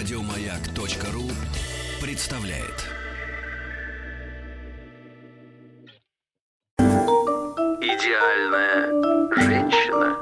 [0.00, 1.30] Радиомаяк.ру
[2.00, 2.86] представляет.
[7.82, 8.86] Идеальная
[9.36, 10.16] женщина.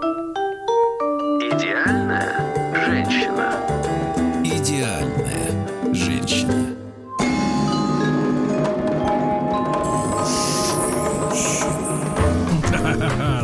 [1.39, 2.35] Идеальная
[2.75, 3.53] женщина.
[4.43, 6.77] Идеальная женщина.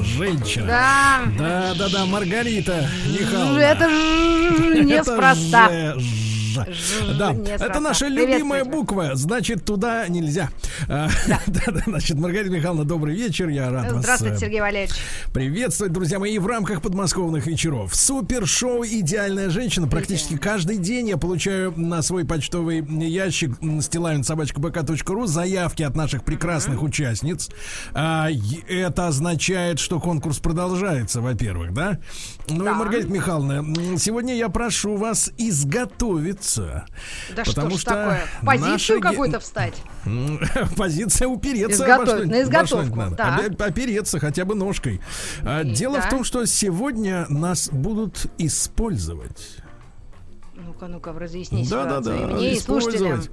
[0.03, 0.66] Женщина.
[0.66, 1.21] Да.
[1.39, 3.61] Да, да, да, Маргарита Михайловна.
[3.61, 3.93] Это ж
[4.85, 5.68] неспроста.
[5.68, 6.23] Это
[6.54, 6.64] ж.
[6.72, 7.67] Ж- Да, неспроста.
[7.67, 10.50] это наша любимая буква, значит, туда нельзя.
[10.89, 11.08] Да,
[11.86, 14.95] значит, Маргарита Михайловна, добрый вечер, я рад вас Здравствуйте, э, Сергей Валерьевич.
[15.32, 17.95] приветствовать, друзья мои, в рамках подмосковных вечеров.
[17.95, 19.89] Супер-шоу «Идеальная женщина».
[19.89, 27.50] Практически каждый день я получаю на свой почтовый ящик стилавинсобачкабк.ру заявки от наших прекрасных участниц.
[27.93, 28.29] А,
[28.68, 31.98] это означает, что конкурс продолжается, во-первых, да?
[32.48, 32.75] Ну и, Да.
[32.75, 35.31] Маргарита Михайловна, сегодня я прошу вас
[36.45, 36.84] изготовиться.
[37.34, 38.27] Да потому что что такое?
[38.41, 39.75] В наши Позицию ге- какую-то встать?
[40.77, 43.17] Позиция упереться на изготовку, надо.
[43.17, 43.64] да.
[43.67, 45.00] Опереться хотя бы ножкой.
[45.42, 46.11] А, Дело в да.
[46.11, 49.59] том, что сегодня нас будут использовать.
[50.75, 52.27] Ну-ка, ну-ка, разъясни Да, да, ситуацию.
[52.27, 52.33] да.
[52.33, 53.30] И мне, и использовать.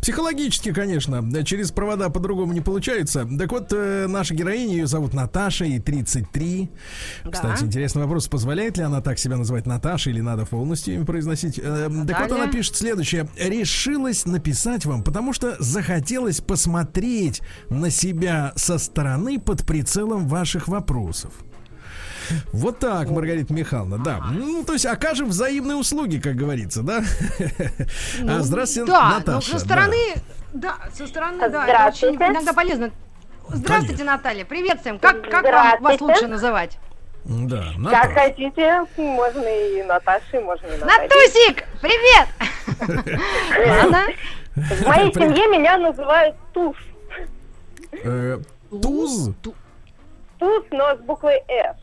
[0.00, 3.26] Психологически, конечно, да, через провода по-другому не получается.
[3.38, 6.70] Так вот, э, наша героиня, ее зовут Наташа, ей 33.
[7.24, 7.30] Да.
[7.30, 11.58] Кстати, интересный вопрос, позволяет ли она так себя называть Наташей или надо полностью имя произносить?
[11.58, 13.28] Э, так вот, она пишет следующее.
[13.38, 17.40] Решилась написать вам, потому что захотелось посмотреть
[17.70, 21.32] на себя со стороны под прицелом ваших вопросов.
[22.52, 24.20] Вот так, Маргарита Михайловна, да.
[24.32, 27.02] Ну, то есть окажем взаимные услуги, как говорится, да?
[28.28, 29.36] А, Здравствуйте, Да, Наташа.
[29.36, 29.58] ну со да.
[29.58, 29.96] стороны,
[30.52, 32.16] да, со стороны, да, это Здравствуйте.
[32.24, 32.90] очень иногда полезно.
[33.48, 34.04] Здравствуйте, Конечно.
[34.04, 34.98] Наталья, приветствуем.
[34.98, 36.78] Как, как вам, вас лучше называть?
[37.24, 38.14] Да, Как Наташа.
[38.14, 41.08] хотите, можно и Наташей, можно и Натальей.
[41.08, 42.28] Натусик, привет!
[44.54, 46.76] В моей семье меня называют Туз.
[47.92, 48.38] Э,
[48.70, 49.30] Туз?
[50.38, 51.76] Туз, но с буквой «С»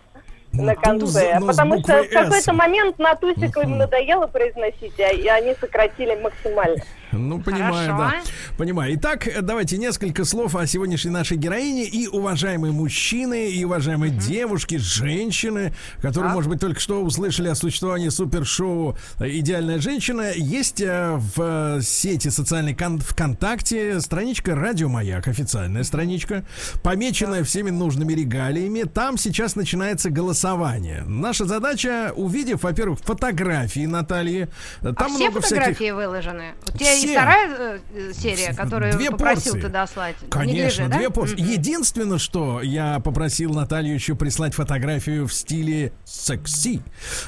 [0.53, 1.39] на конце.
[1.39, 6.15] с Потому что в какой-то момент на Тусик им надоело произносить, а- и они сократили
[6.15, 6.77] максимально.
[7.13, 7.97] Ну, понимаю, Хорошо.
[7.97, 8.57] да.
[8.57, 8.95] Понимаю.
[8.95, 15.73] Итак, давайте несколько слов о сегодняшней нашей героине и уважаемые мужчины, и уважаемые девушки, женщины,
[16.01, 16.35] которые, Так.
[16.35, 20.31] может быть, только что услышали о существовании супершоу «Идеальная женщина».
[20.35, 26.45] Есть э, в э, сети социальной кон- ВКонтакте страничка «Радио Маяк», официальная страничка,
[26.83, 28.83] помеченная всеми нужными регалиями.
[28.83, 31.03] Там сейчас начинается голосование.
[31.05, 34.47] Наша задача, увидев, во-первых, фотографии Натальи,
[34.81, 35.93] э, А там все много фотографии всяких...
[35.95, 36.53] выложены?
[36.73, 39.61] У тебя Есть вторая э, э, серия, которую Две попросил порции.
[39.67, 40.15] ты дослать?
[40.29, 40.97] Конечно, Неглиже, да?
[40.97, 41.39] две порции.
[41.39, 46.81] Единственное, что я попросил Наталью еще прислать фотографию в стиле секси.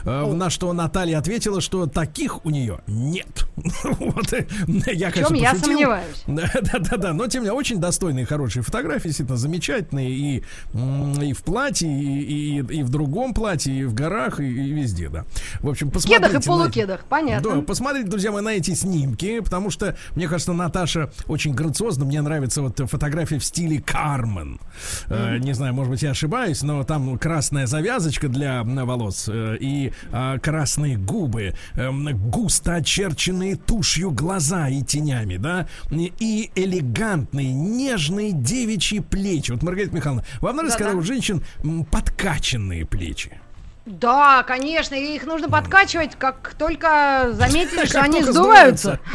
[0.04, 3.46] Э, На что Наталья ответила, что таких у нее нет.
[4.00, 5.60] Вот, я, В чем конечно, я пошутил.
[5.72, 6.24] сомневаюсь.
[6.28, 7.14] Да, да, да, да.
[7.14, 10.10] Но тем не менее, очень достойные, хорошие фотографии, действительно замечательные.
[10.12, 10.44] И,
[11.22, 15.10] и в платье, и, и, и в другом платье, и в горах, и, и везде,
[15.10, 15.26] да.
[15.62, 16.24] В общем, В посмотрите.
[16.28, 17.56] кедах и полукедах, понятно.
[17.56, 22.06] да, посмотрите, друзья мои, на эти снимки, потому что, мне кажется, Наташа очень грациозна.
[22.06, 24.60] Мне нравится вот фотография в стиле Кармен.
[25.08, 29.58] Э, не знаю, может быть, я ошибаюсь, но там красная завязочка для м, волос э,
[29.60, 38.32] и а, красные губы, эм, густо очерченные тушью глаза и тенями, да, и- элегантные, нежные
[38.32, 39.52] девичьи плечи.
[39.52, 40.92] Вот, Маргарита Михайловна, вам нравится, Да-да.
[40.92, 41.44] когда у женщин
[41.92, 43.40] подкачанные плечи?
[43.86, 49.00] Да, конечно, и их нужно подкачивать, как только заметили, что они сдуваются.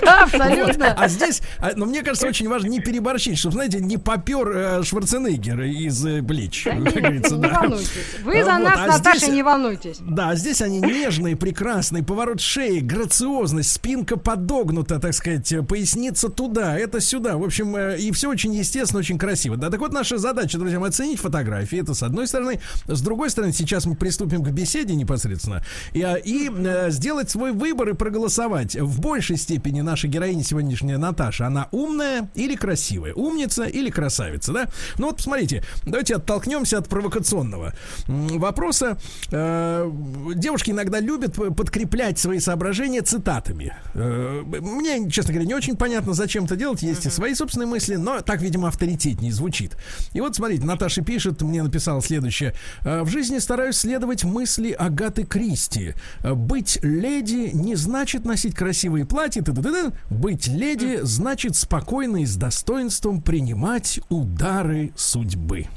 [0.00, 0.92] Да, абсолютно.
[0.92, 4.82] А здесь, а, но мне кажется, очень важно не переборщить, чтобы, знаете, не попер э,
[4.82, 7.90] Шварценеггер из э, говорится, Не волнуйтесь.
[8.22, 9.98] Вы за Вот, нас, а Наташа, не волнуйтесь.
[10.00, 16.78] Да, здесь они нежные, прекрасные, поворот шеи, грациозность, спинка подогнута, так сказать, э, поясница туда,
[16.78, 17.36] это сюда.
[17.36, 19.56] В общем, э, и все очень естественно, очень красиво.
[19.56, 21.80] Да, так вот наша задача, друзья, оценить фотографии.
[21.80, 22.60] Это с одной стороны.
[22.86, 25.62] С другой стороны, сейчас мы приступим к беседе непосредственно.
[25.92, 28.76] И, а, и э, сделать свой выбор и проголосовать.
[28.76, 33.14] В большей степени наша героиня сегодняшняя Наташа, она умная или красивая?
[33.14, 34.66] Умница или красавица, да?
[34.98, 37.74] Ну вот, посмотрите, давайте оттолкнемся от провокационного
[38.06, 38.98] вопроса.
[39.30, 39.90] Э,
[40.34, 43.74] девушки иногда любят подкреплять свои соображения цитатами.
[43.94, 46.82] Э, мне, честно говоря, не очень понятно, зачем это делать.
[46.82, 49.76] Есть и свои собственные мысли, но так, видимо, авторитетнее звучит.
[50.12, 52.54] И вот, смотрите, Наташа пишет, мне написала следующее.
[52.84, 55.94] «Э, В жизни стараюсь следовать мысли Агаты Кристи.
[56.22, 59.40] Э, Быть леди не значит носить красивые платья.
[59.40, 59.92] т-т-т-т.
[60.10, 65.68] Быть леди значит спокойно и с достоинством принимать удары судьбы.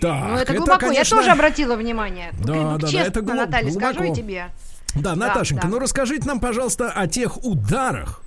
[0.00, 0.78] Так, Ну, это глубоко.
[0.86, 2.32] конечно, Я тоже обратила внимание.
[2.42, 4.14] Да, да, да, Честно, это глуб- Наталья, скажу и глубоко.
[4.14, 4.44] тебе.
[4.94, 5.68] Да, Наташенька, да.
[5.68, 8.22] ну расскажите нам, пожалуйста, о тех ударах,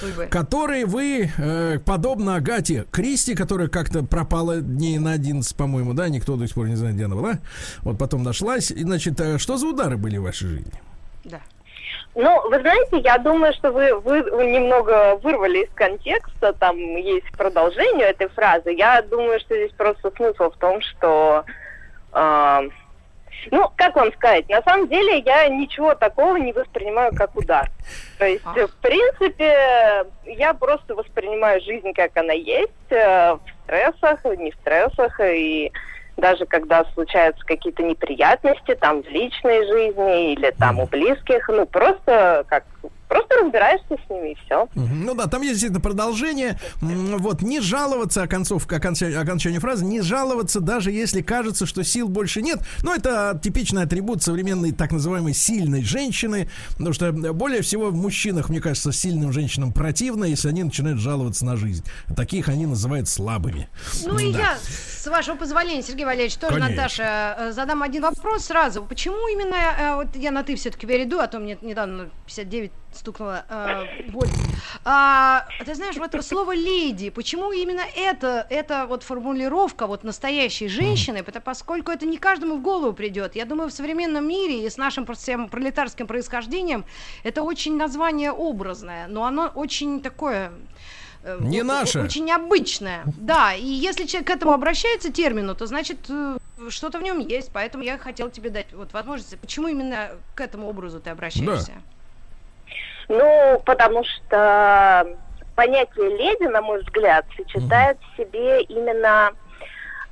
[0.00, 0.26] Судьбы.
[0.26, 6.36] которые вы, э, подобно Агате Кристи, которая как-то пропала дней на 11, по-моему, да, никто
[6.36, 7.34] до сих пор не знает, где она была,
[7.82, 10.72] вот потом нашлась, и, значит, э, что за удары были в вашей жизни?
[11.24, 11.40] Да.
[12.14, 18.06] Ну, вы знаете, я думаю, что вы, вы немного вырвали из контекста, там есть продолжение
[18.06, 18.72] этой фразы.
[18.72, 21.44] Я думаю, что здесь просто смысл в том, что...
[22.12, 22.68] э,
[23.50, 27.70] ну, как вам сказать, на самом деле я ничего такого не воспринимаю как удар.
[28.18, 34.24] То есть, э, в принципе, я просто воспринимаю жизнь, как она есть, э, в стрессах,
[34.38, 35.72] не в стрессах, и
[36.16, 42.44] даже когда случаются какие-то неприятности там в личной жизни или там у близких, ну просто
[42.48, 42.64] как
[43.08, 44.68] просто разбираешься с ними и все.
[44.74, 46.58] Ну да, там есть действительно продолжение.
[46.80, 52.42] Вот, не жаловаться, оконцовка, окончание, окончание фразы, не жаловаться, даже если кажется, что сил больше
[52.42, 52.58] нет.
[52.82, 58.48] Ну, это типичный атрибут современной так называемой сильной женщины, потому что более всего в мужчинах,
[58.48, 61.84] мне кажется, сильным женщинам противно, если они начинают жаловаться на жизнь.
[62.16, 63.68] Таких они называют слабыми.
[64.04, 64.38] Ну и Да.
[64.38, 64.56] я,
[65.06, 66.76] с вашего позволения, Сергей Валерьевич, тоже, Конечно.
[66.76, 68.84] Наташа, э, задам один вопрос сразу.
[68.84, 73.44] Почему именно, э, вот я на ты все-таки перейду, а то мне недавно 59 стукнуло
[73.48, 74.28] э, боль.
[74.84, 81.22] А, ты знаешь, вот слово леди, почему именно это, это вот формулировка вот настоящей женщины,
[81.22, 83.36] потому, поскольку это не каждому в голову придет.
[83.36, 86.84] Я думаю, в современном мире и с нашим всем пролетарским происхождением
[87.22, 90.50] это очень название образное, но оно очень такое
[91.40, 92.02] Не о- о- наше.
[92.02, 93.02] Очень необычное.
[93.18, 96.36] Да, и если человек к этому обращается термину, то значит э,
[96.68, 97.50] что-то в нем есть.
[97.52, 99.38] Поэтому я хотела тебе дать вот возможность.
[99.40, 101.72] Почему именно к этому образу ты обращаешься?
[103.08, 105.06] Ну, потому что
[105.54, 109.32] понятие леди, на мой взгляд, сочетает в себе именно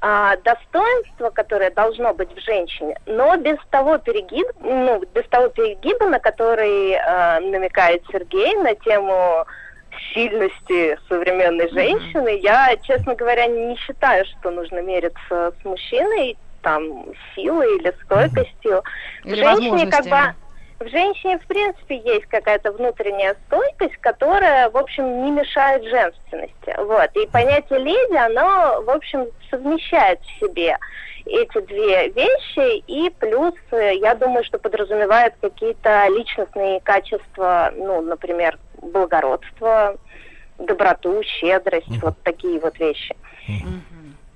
[0.00, 6.08] а, достоинство, которое должно быть в женщине, но без того перегиб, ну, без того перегиба,
[6.08, 9.44] на который а, намекает Сергей на тему
[10.12, 17.76] сильности современной женщины, я, честно говоря, не считаю, что нужно мериться с мужчиной там силой
[17.78, 18.82] или стойкостью.
[19.24, 20.34] Или в женщине как бы
[20.80, 26.74] в женщине, в принципе, есть какая-то внутренняя стойкость, которая, в общем, не мешает женственности.
[26.78, 27.10] Вот.
[27.14, 30.76] И понятие леди, оно, в общем, совмещает в себе
[31.26, 38.58] эти две вещи, и плюс, э, я думаю, что подразумевает какие-то личностные качества, ну, например,
[38.92, 39.96] благородство,
[40.58, 43.14] доброту, щедрость, вот такие вот вещи.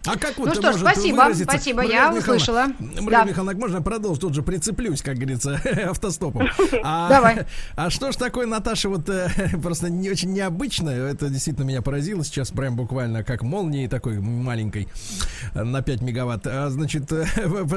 [0.08, 1.44] А как Ну вот что ж, спасибо, выразиться?
[1.44, 2.66] спасибо, Маргарита я Михайловна, услышала.
[2.78, 3.24] Маргарита Да.
[3.24, 4.20] Михайловна, можно я продолжу?
[4.20, 6.48] Тут же прицеплюсь, как говорится, автостопом.
[6.82, 7.46] А, Давай.
[7.76, 9.28] А что ж такое, Наташа, вот э,
[9.62, 14.88] просто не очень необычное, это действительно меня поразило сейчас прям буквально как молнией такой маленькой
[15.54, 16.46] на 5 мегаватт.
[16.46, 17.26] А, значит, э,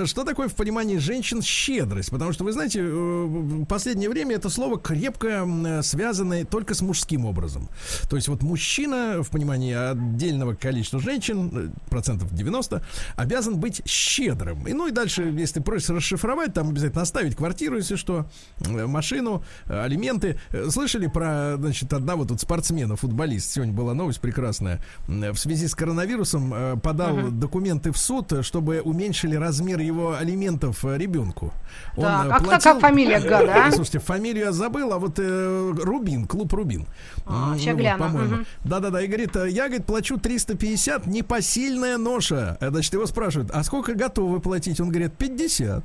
[0.06, 2.12] что такое в понимании женщин щедрость?
[2.12, 5.48] Потому что, вы знаете, э, в последнее время это слово крепко
[5.84, 7.69] связано только с мужским образом.
[8.10, 11.89] То есть вот мужчина в понимании отдельного количества женщин, э,
[12.22, 12.82] процентов 90,
[13.16, 14.68] обязан быть щедрым.
[14.68, 18.26] И ну и дальше, если просишь расшифровать, там обязательно оставить квартиру, если что,
[18.66, 20.40] э, машину, э, алименты.
[20.52, 25.76] Э, Слышали про, значит, одного тут спортсмена, футболист, сегодня была новость прекрасная, в связи с
[25.76, 31.52] коронавирусом подал документы в суд, чтобы уменьшили размер его алиментов ребенку.
[31.98, 33.72] Он, Так, э, а платил- как фамилия гада, а?
[33.72, 36.86] Слушайте, фамилию я забыл, а вот э, Рубин, клуб Рубин.
[37.25, 38.36] А, ща вот, по-моему.
[38.36, 38.46] мгм.
[38.63, 42.58] Да-да-да, и говорит, я, говорит, плачу 350, непосильная ноша.
[42.60, 44.80] Э, Значит, его спрашивают, а сколько готовы платить?
[44.80, 45.84] Он говорит, 50.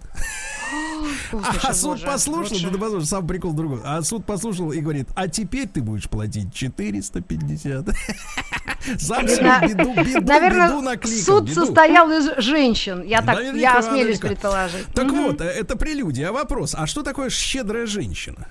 [1.31, 2.71] Слушай, А суд боже, послушал, лучше.
[2.71, 3.81] да, послушай, сам прикол другой.
[3.85, 7.87] А суд послушал и говорит, а теперь ты будешь платить 450.
[8.99, 11.25] Сам себе На- беду, беду, Наверное, беду накликал.
[11.39, 11.65] суд беду.
[11.67, 13.03] состоял из женщин.
[13.03, 14.29] Я так, Наверняка, я осмелюсь наверняка.
[14.29, 14.87] предположить.
[14.95, 15.23] Так Мгм.
[15.25, 16.29] вот, э, это прелюдия.
[16.29, 18.47] А вопрос, а что такое щедрая женщина?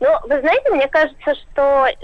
[0.00, 1.96] Ну, вы знаете, мне кажется, что э,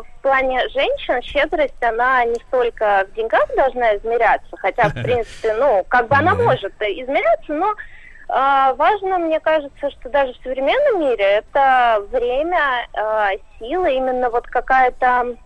[0.00, 5.84] в плане женщин щедрость, она не столько в деньгах должна измеряться, хотя, в принципе, ну,
[5.88, 6.44] как бы она Мгм.
[6.44, 13.36] может измеряться, но э, важно, мне кажется, что даже в современном мире это время, э,
[13.58, 15.36] сила, именно вот какая-то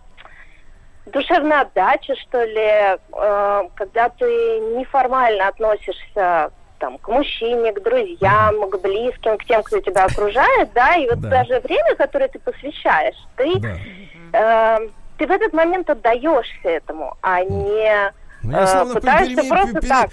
[1.07, 8.77] душевная отдача, что ли, э, когда ты неформально относишься там, к мужчине, к друзьям, к
[8.81, 11.29] близким, к тем, кто тебя окружает, да, и вот Да.
[11.29, 14.77] даже время, которое ты посвящаешь, ты, Да.
[14.77, 18.11] э, ты в этот момент отдаешься этому, а не
[18.43, 20.09] Ну, э, пытаешься пере- просто пере- так.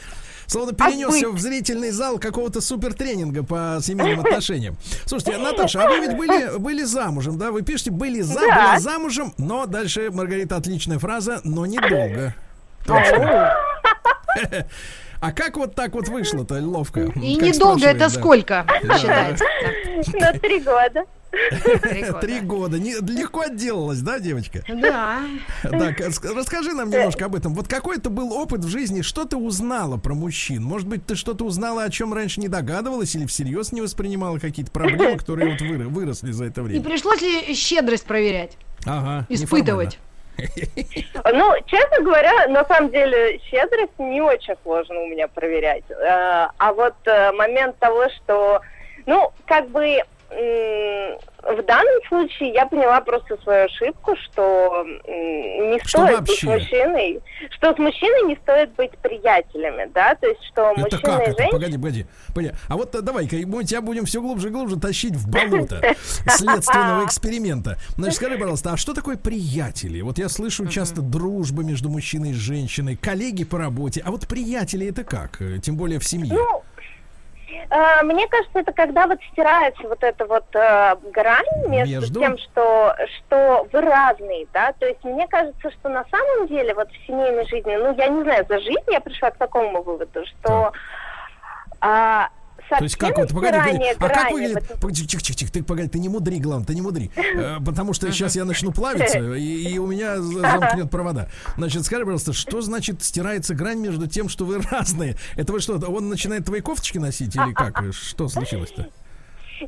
[0.48, 4.76] Словно перенесся в зрительный зал какого-то супертренинга по семейным отношениям.
[5.04, 7.50] Слушайте, Наташа, а вы ведь были, были замужем, да?
[7.50, 8.54] Вы пишете, были за, Да.
[8.68, 12.32] была замужем, но дальше, Маргарита, отличная фраза, но недолго.
[12.86, 13.56] Точно.
[15.20, 17.00] А как вот так вот вышло-то ловко?
[17.00, 18.08] И Как недолго это да.
[18.10, 19.44] сколько считается?
[20.12, 21.04] Ну, три года.
[21.82, 22.20] Три года.
[22.20, 22.78] Три года.
[22.78, 24.62] Не- легко отделалась, да, девочка?
[24.68, 25.20] Да.
[25.62, 27.52] Так, а ск- расскажи нам немножко об этом.
[27.54, 30.62] Вот какой это был опыт в жизни, что ты узнала про мужчин?
[30.62, 34.70] Может быть, ты что-то узнала, о чем раньше не догадывалась или всерьез не воспринимала какие-то
[34.72, 36.84] проблемы, которые вот выросли за это И время?
[36.84, 38.56] пришлось ли щедрость проверять,
[38.86, 39.98] Ага, испытывать?
[41.32, 45.84] Ну, честно говоря, на самом деле щедрость не очень сложно у меня проверять.
[45.90, 48.60] Э, А вот э, момент того, что,
[49.06, 50.02] ну, как бы
[51.52, 56.46] в данном случае я поняла просто свою ошибку, что не Что стоит быть вообще?
[56.46, 61.22] мужчиной, что с мужчиной не стоит быть приятелями, да, то есть что Это мужчина как
[61.22, 61.48] и женщина...
[61.50, 62.06] Погоди, погоди.
[62.34, 62.52] погоди.
[62.68, 65.80] А вот э, давай-ка, мы тебя будем все глубже и глубже тащить в болото
[66.26, 67.76] следственного эксперимента.
[67.96, 70.00] Значит, скажи, пожалуйста, а что такое приятели?
[70.00, 74.02] Вот я слышу часто дружба между мужчиной и женщиной, коллеги по работе.
[74.04, 75.40] А вот приятели это как?
[75.40, 76.34] Э, Тем более в семье.
[76.34, 76.62] Ну,
[78.02, 82.20] мне кажется, это когда вот стирается вот эта вот э, грань между, Между?
[82.20, 86.90] тем, что, что вы разные, да, то есть мне кажется, что на самом деле вот
[86.90, 90.72] в семейной жизни, ну, я не знаю, за жизнь я пришла к такому выводу, что
[91.80, 92.28] а,
[92.68, 95.88] То есть как вот, погоди, погоди, а как выглядит, погоди, чих, чих, чих, ты, погоди,
[95.88, 99.72] ты не мудри, главное, ты не мудри, Э, потому что сейчас я начну плавиться, и,
[99.72, 101.28] и у меня за- замкнет провода.
[101.56, 105.16] Значит, скажи, пожалуйста, что значит стирается грань между тем, что вы разные?
[105.36, 107.82] Это вы что, он начинает твои кофточки носить или как?
[107.92, 108.86] Что случилось-то?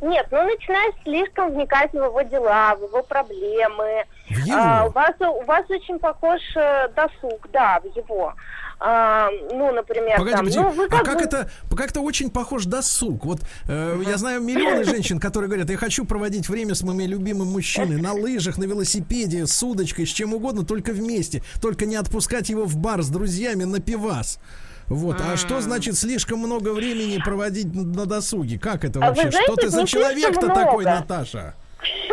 [0.03, 4.05] Нет, ну начинаешь слишком вникать в его дела, в его проблемы.
[4.29, 4.59] В его?
[4.59, 8.35] А, у, вас, у вас очень похож э, досуг, да, в его.
[8.81, 10.59] А, ну, например, Погоди, там, погоди.
[10.61, 13.25] ну, вы а как как бы- это, как-то очень похож досуг.
[13.25, 17.49] Вот э, я знаю миллионы женщин, которые говорят, я хочу проводить время с моими любимым
[17.49, 21.43] мужчиной на лыжах, на велосипеде, с удочкой, с чем угодно, только вместе.
[21.61, 24.39] Только не отпускать его в бар с друзьями на пивас.
[24.87, 25.21] Вот.
[25.21, 28.59] А что значит слишком много времени проводить на досуге?
[28.59, 29.31] Как это А вы вообще?
[29.31, 30.85] что знаете, ты за слишком человек-то такой.
[30.85, 31.55] Наташа?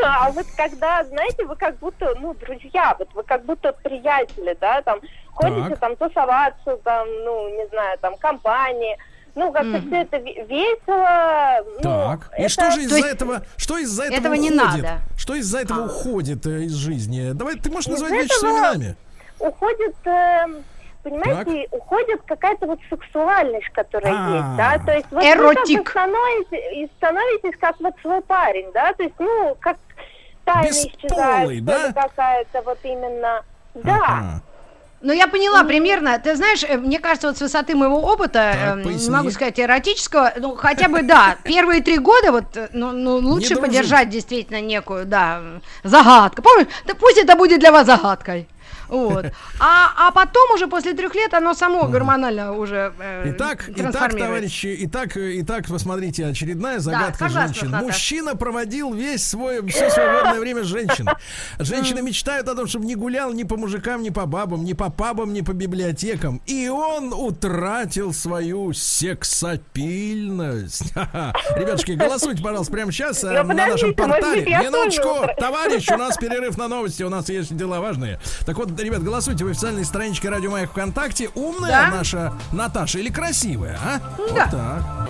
[0.04, 4.82] А вот когда, знаете, вы как будто, ну, друзья, вот вы как будто приятели, да,
[4.82, 5.00] там,
[5.36, 5.80] ходите Так.
[5.80, 8.98] там тусоваться, там, ну, не знаю, там, компании,
[9.36, 9.88] ну, как-то Мгм.
[9.88, 12.32] все это ве- весело, ну, Так.
[12.38, 14.84] И это- что же из-за есть этого, что из-за этого, этого не уходит?
[14.84, 15.00] надо.
[15.18, 15.86] Что из-за этого А.
[15.86, 17.32] уходит э, из жизни?
[17.34, 18.96] Давай, ты можешь Из назвать вещи своими именами.
[19.40, 20.64] уходит, эм,
[21.04, 24.36] понимаете, уходит какая-то вот сексуальность, которая А.
[24.36, 25.78] есть, да, то есть вот Эротик.
[25.80, 29.78] вы как становитесь, и становитесь как вот свой парень, да, то есть, ну, как
[30.46, 31.92] тайна Бесполый, исчезает, да?
[31.94, 33.42] какая-то вот именно,
[33.74, 33.96] да.
[33.98, 34.42] Ага.
[35.06, 36.18] Ну, я поняла примерно.
[36.18, 39.12] Ты знаешь, э, мне кажется, вот с высоты моего опыта, Так, э, поясни.
[39.12, 43.56] могу сказать эротического, ну, хотя бы, да, первые три года вот, э, ну, ну, лучше
[43.56, 45.42] поддержать действительно некую, да,
[45.84, 46.42] загадку.
[46.42, 46.68] Помнишь?
[46.88, 48.48] Да пусть это будет для вас загадкой.
[48.88, 49.26] Вот.
[49.60, 54.76] А, а потом уже после трех лет оно само гормонально уже э, Итак, итак, товарищи,
[54.80, 57.72] итак, итак, посмотрите, очередная загадка согласна, женщин.
[57.72, 57.86] Наташа.
[57.86, 61.14] Мужчина проводил весь свой, все свободное время с женщиной.
[61.60, 64.90] Женщины мечтают о том, чтобы не гулял ни по мужикам, ни по бабам, ни по
[64.90, 66.42] пабам, ни по библиотекам.
[66.46, 70.94] И он утратил свою сексапильность.
[71.56, 74.46] Ребятушки, голосуйте, пожалуйста, прямо сейчас э, на нашем портале.
[74.46, 78.20] Минуточку, товарищ, у нас перерыв на новости, у нас есть дела важные.
[78.46, 81.30] Так вот, ребят, голосуйте в официальной страничке Радио Маяк ВКонтакте.
[81.36, 81.98] Умная Да.
[81.98, 84.02] наша Наташа или красивая, а?
[84.18, 84.48] Вот Да.
[84.48, 85.10] так.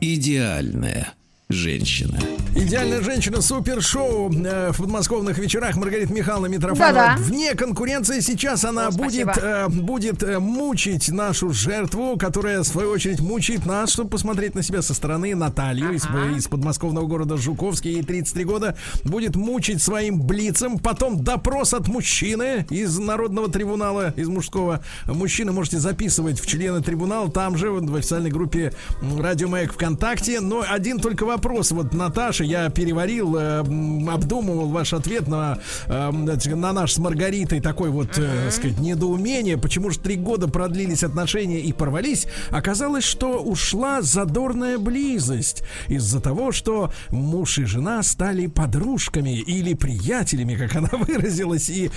[0.00, 1.12] Идеальная Идеальная
[1.52, 2.18] женщина.
[2.54, 6.92] Идеальная женщина супер-шоу э, в подмосковных вечерах Маргарита Михайловна Митрофанова.
[6.92, 7.22] Да-да.
[7.22, 12.90] Вне конкуренции сейчас она О, будет, э, будет э, мучить нашу жертву, которая, в свою
[12.90, 15.34] очередь, мучает нас, чтобы посмотреть на себя со стороны.
[15.34, 16.04] Наталью из,
[16.36, 20.78] из подмосковного города Жуковский, ей 33 года, будет мучить своим блицем.
[20.78, 24.84] Потом допрос от мужчины из Народного трибунала, из мужского.
[25.06, 28.74] Мужчины можете записывать в члены трибунала, там же, в официальной группе
[29.18, 30.40] Радио Маяк ВКонтакте.
[30.40, 31.41] Но один только вопрос.
[31.72, 37.90] Вот, Наташа, я переварил, э, обдумывал ваш ответ на, э, на наш с Маргаритой такой
[37.90, 39.58] вот, э, сказать, недоумение.
[39.58, 42.26] Почему же три года продлились отношения и порвались?
[42.50, 50.54] Оказалось, что ушла задорная близость из-за того, что муж и жена стали подружками или приятелями,
[50.54, 51.68] как она выразилась.
[51.70, 51.90] И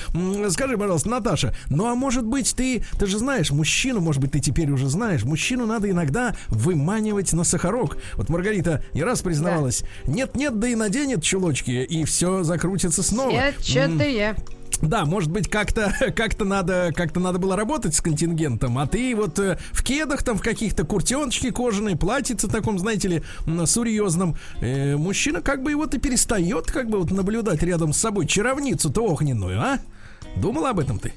[0.50, 4.40] скажи, пожалуйста, Наташа, ну а может быть ты, ты же знаешь, мужчину, может быть ты
[4.40, 7.98] теперь уже знаешь, мужчину надо иногда выманивать на сахарок.
[8.16, 13.42] Вот Маргарита не раз признавалась, нет-нет, да и наденет чулочки, и все закрутится снова.
[13.60, 14.36] Сетчатые.
[14.82, 19.40] Да, может быть, как-то как надо, как-то надо было работать с контингентом, а ты вот
[19.40, 24.36] э, в кедах там в каких-то куртеночки кожаные, платьице таком, знаете ли, серьезном.
[24.62, 29.60] Э, мужчина как бы его-то перестает как бы вот наблюдать рядом с собой чаровницу-то огненную,
[29.62, 29.80] а?
[30.36, 31.14] Думала об этом ты?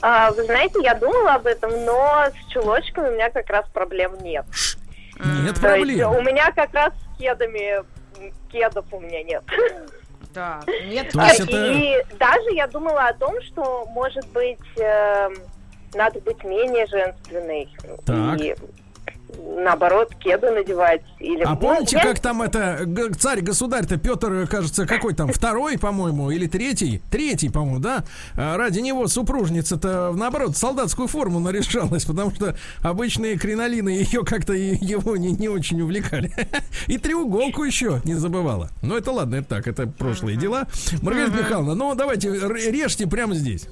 [0.00, 4.12] А, вы знаете, я думала об этом, но с чулочками у меня как раз проблем
[4.22, 4.44] нет.
[5.18, 6.10] Нет То есть проблем.
[6.10, 7.84] у меня как раз кедами
[8.50, 9.44] кедов у меня нет.
[10.34, 14.58] Так, нет, То есть кед- это- И даже я думала о том, что, может быть,
[14.78, 15.34] эм,
[15.94, 17.68] надо быть менее женственной.
[18.04, 18.40] Так.
[18.40, 18.54] И
[19.38, 21.02] наоборот, кеды надевать.
[21.18, 21.42] Или...
[21.42, 22.86] А ну, помните, я- как там это
[23.18, 27.02] царь-государь-то Петр, кажется, какой там, второй, по-моему, или третий?
[27.10, 28.04] Третий, по-моему, да?
[28.36, 35.16] А Ради него супружница-то, наоборот, солдатскую форму наряжалась, потому что обычные кринолины ее как-то его
[35.16, 36.32] не, не очень увлекали.
[36.86, 38.70] И треуголку еще не забывала.
[38.82, 40.66] Но это ладно, это так, это прошлые дела.
[41.02, 43.66] Маргарита Михайловна, ну давайте режьте прямо здесь.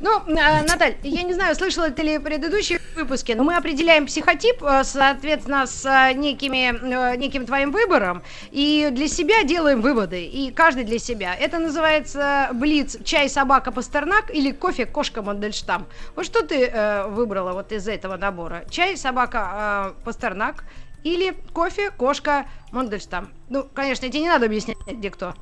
[0.00, 4.62] Ну, э, Наталь, я не знаю, слышала ты ли предыдущие выпуски, но мы определяем психотип,
[4.62, 6.72] э, соответственно, с э, некими,
[7.12, 11.34] э, неким твоим выбором, и для себя делаем выводы, и каждый для себя.
[11.34, 15.86] Это называется блиц чай, собака, пастернак или кофе, кошка, Мандельштам.
[16.14, 18.64] Вот что ты э, выбрала вот из этого набора?
[18.70, 20.64] Чай, собака, э, пастернак
[21.04, 23.28] или кофе, кошка, Мандельштам?
[23.48, 25.34] Ну, конечно, тебе не надо объяснять, где кто.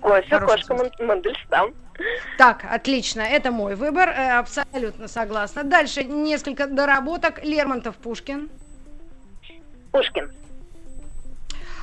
[0.00, 1.74] Кофе, Хороший кошка, Ман- Мандельштам.
[2.38, 5.64] Так, отлично, это мой выбор, э, абсолютно согласна.
[5.64, 7.44] Дальше несколько доработок.
[7.44, 8.48] Лермонтов, Пушкин.
[9.92, 10.30] Пушкин.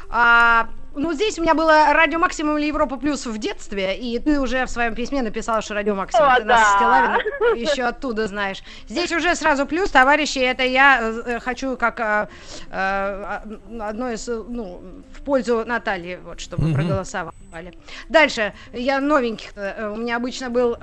[0.09, 4.39] А, ну, здесь у меня было Радио Максимум или Европа Плюс в детстве, и ты
[4.39, 6.30] уже в своем письме написала, что Радио Максимум.
[6.30, 6.66] О, ты нас да.
[6.66, 8.63] с Стилавиным еще оттуда знаешь.
[8.88, 12.27] Здесь уже сразу плюс, товарищи, это я э, хочу как э,
[12.70, 13.39] э,
[13.80, 14.82] одно из, ну,
[15.13, 17.77] в пользу Натальи, вот, чтобы проголосовали.
[18.10, 20.77] Дальше, я новеньких, у меня обычно был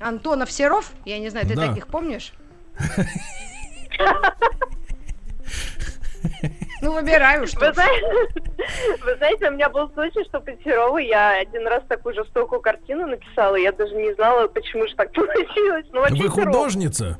[0.00, 1.68] Антонов Серов, я не знаю, ты Да.
[1.68, 2.32] таких помнишь?
[6.80, 8.06] Ну, выбираю, что Вы знаете,
[9.04, 13.06] вы знаете, у меня был случай, что по Серову я один раз такую жестокую картину
[13.06, 15.86] написала, я даже не знала, почему же так получилось.
[15.92, 17.18] Очень Вы художница?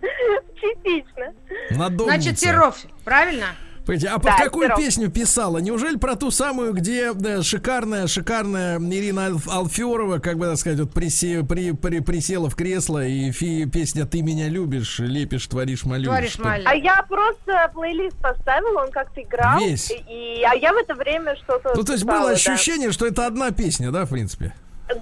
[0.60, 1.32] Частично.
[1.70, 2.04] Надомница.
[2.04, 3.46] Значит, Серов, правильно?
[3.86, 4.78] Понимаете, а под Да, какую Серов.
[4.80, 5.58] песню писала?
[5.58, 10.80] Неужели про ту самую, где э, шикарная, шикарная Ирина Алф- Алферова, как бы так сказать,
[10.80, 15.84] вот присе- при- при- присела в кресло и фи- песня «Ты меня любишь, лепишь, творишь,
[15.84, 16.06] молюсь».
[16.08, 16.66] Творишь, молюсь.
[16.66, 19.60] А я просто плейлист поставила, он как-то играл.
[19.60, 19.92] Весь.
[19.92, 22.32] И, а я в это время что-то Ну, то есть было да.
[22.32, 24.52] ощущение, что это одна песня, да, в принципе?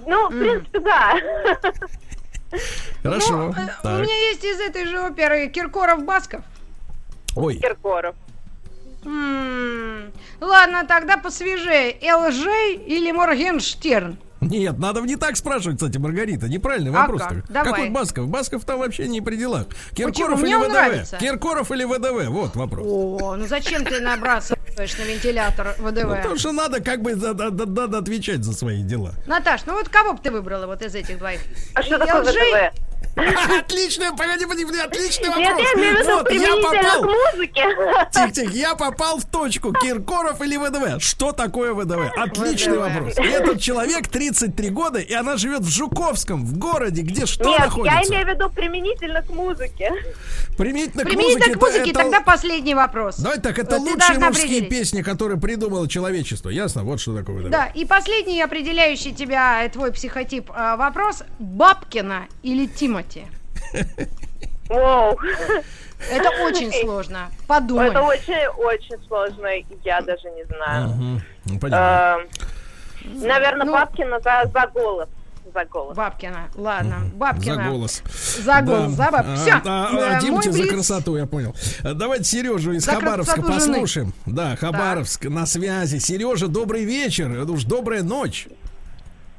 [0.05, 1.15] Ну, в принципе, да.
[3.03, 3.53] Хорошо.
[3.83, 6.41] Ну, э, у меня есть из этой же оперы Киркоров Басков.
[7.35, 8.15] Ой, Киркоров.
[9.05, 11.95] М, Ладно, тогда посвежее.
[12.01, 12.45] ЛЖ
[12.87, 14.17] или Моргенштерн?
[14.41, 16.47] нет, надо не так спрашивать, кстати, Маргарита.
[16.47, 17.21] Неправильный А вопрос.
[17.23, 17.47] как?
[17.51, 17.71] Давай.
[17.71, 18.27] Какой Басков?
[18.27, 19.65] Басков там вообще не при делах.
[19.95, 20.59] Киркоров Почему?
[20.61, 20.73] или ВДВ?
[20.73, 21.17] нравится.
[21.17, 22.27] Киркоров или ВДВ?
[22.29, 22.85] Вот вопрос.
[22.87, 26.09] О, ну зачем ты набрасываешь на вентилятор Ну, ВДВ?
[26.17, 29.13] потому что надо как бы да- надо отвечать за свои дела.
[29.25, 31.39] Наташ, ну вот кого бы ты выбрала вот из этих двоих?
[31.73, 32.71] А что такое LG?
[33.59, 35.67] Отличный, погоди, погоди, погоди, отличный Нет, вопрос.
[35.73, 37.03] я имею в виду Вот, я применительно к попал.
[37.03, 37.63] музыке.
[38.11, 39.73] Тихо, тихо, я попал в точку.
[39.73, 41.01] Киркоров или ВДВ?
[41.01, 42.11] Что такое ВДВ?
[42.17, 42.93] Отличный ВДВ.
[42.93, 43.13] вопрос.
[43.17, 47.65] Этот человек 33 года, и она живет в Жуковском, в городе, где что Нет, я
[47.65, 47.99] находится?
[48.09, 49.91] имею в виду применительно к музыке.
[50.57, 51.57] Применительно к Применительно музыке.
[51.57, 53.17] к музыке, это- тогда последний вопрос.
[53.17, 54.69] Давайте так, это Вот ты лучшие мужские определить.
[54.69, 56.49] песни, которые придумало человечество.
[56.49, 56.83] Ясно?
[56.83, 57.49] Вот что такое ВДВ.
[57.49, 61.23] Да, и последний определяющий тебя, э, твой психотип, э, вопрос.
[61.39, 62.65] Бабкина или
[63.09, 63.27] Тимати?
[64.69, 65.17] Воу.
[66.11, 67.29] Это очень сложно.
[67.47, 67.87] Подумай.
[67.89, 69.47] Это очень-очень сложно,
[69.83, 71.21] я даже не знаю.
[71.45, 72.17] Ну, понятно.
[73.05, 75.07] Наверное, Ну- Бабкина за, за голос.
[75.53, 75.95] За голос.
[75.95, 76.49] Бабкина.
[76.55, 77.69] Ладно, За Бабкина.
[77.69, 78.01] голос.
[78.43, 79.25] За голос, за баб.
[79.27, 79.51] А, Все.
[79.65, 81.55] а, а, Димте за красоту, я понял.
[81.83, 83.73] А, Давайте Сережу из За Хабаровска красоту жены.
[83.73, 84.13] послушаем.
[84.25, 85.99] Да, Хабаровск на связи.
[85.99, 87.31] Сережа, добрый вечер.
[87.31, 88.47] Это уж добрая ночь.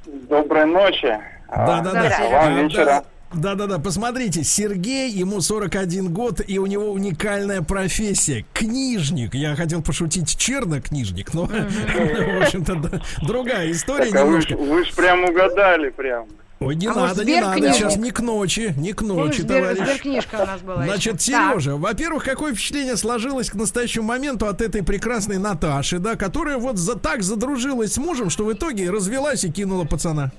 [0.07, 1.19] Доброй ночи.
[1.49, 2.29] Да, да, да.
[2.31, 3.05] Вам вечера.
[3.35, 3.79] Да, да, да.
[3.79, 8.45] Посмотрите, Сергей, ему 41 год, и у него уникальная профессия.
[8.55, 9.35] Книжник.
[9.35, 14.57] Я хотел пошутить чернокнижник, но, в общем-то, да, другая история а вы, ж- немножко.
[14.57, 16.27] вы ж прям угадали прям.
[16.59, 17.73] Ой, не А надо, не надо.
[17.75, 19.79] Сейчас не к ночи, не к Помнишь, ночи, Сбер- товарищ.
[19.85, 20.85] Сберкнижка у нас была.
[20.85, 21.33] Значит, еще.
[21.33, 26.79] Сережа, во-первых, какое впечатление сложилось к настоящему моменту от этой прекрасной Наташи, да, которая вот
[26.79, 30.33] за так задружилась с мужем, что в итоге развелась и кинула пацана.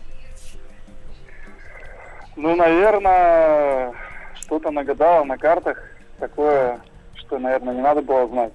[2.37, 3.93] Ну, наверное,
[4.35, 5.77] что-то нагадала на картах.
[6.19, 6.79] Такое,
[7.15, 8.53] что, наверное, не надо было знать.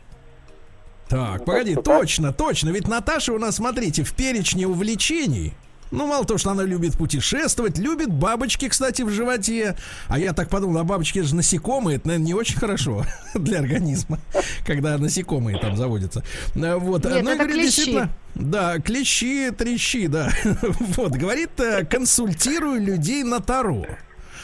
[1.08, 2.00] Так, Ну, погоди, так что так.
[2.00, 2.68] точно, точно.
[2.70, 5.52] Ведь Наташа у нас, смотрите, в перечне увлечений
[5.92, 9.76] Ну, мало того, что она любит путешествовать, любит бабочки, кстати, в животе.
[10.08, 13.58] А я так подумал, а бабочки это же насекомые, это, наверное, не очень хорошо для
[13.60, 14.18] организма,
[14.66, 16.24] когда насекомые там заводятся.
[16.54, 17.04] Э, Вот.
[17.04, 17.66] Нет, Ну, это говорит, клещи.
[17.76, 20.30] действительно, Да, клещи, трещи, да.
[20.96, 23.84] Вот, говорит, э, консультирую людей на Таро.